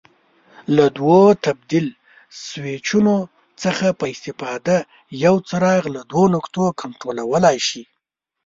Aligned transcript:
له 0.75 0.85
دوو 0.97 1.21
تبدیل 1.45 1.85
سویچونو 2.45 3.15
څخه 3.63 3.87
په 3.99 4.05
استفاده 4.13 4.77
یو 5.25 5.35
څراغ 5.49 5.83
له 5.95 6.01
دوو 6.11 6.23
نقطو 6.35 6.65
کنټرولولای 6.81 7.57
شي. 7.67 7.83